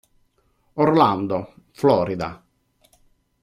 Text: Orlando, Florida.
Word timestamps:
Orlando, 0.73 1.53
Florida. 1.73 2.41